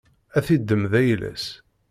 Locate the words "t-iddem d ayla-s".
0.45-1.45